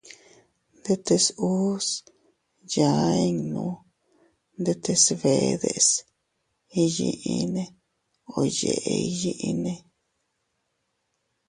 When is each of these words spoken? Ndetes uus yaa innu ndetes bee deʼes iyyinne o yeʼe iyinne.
Ndetes 0.79 1.25
uus 1.51 1.87
yaa 2.73 3.11
innu 3.29 3.65
ndetes 4.61 5.03
bee 5.21 5.49
deʼes 5.61 5.89
iyyinne 6.83 7.63
o 8.37 8.39
yeʼe 8.57 8.95
iyinne. 9.07 9.73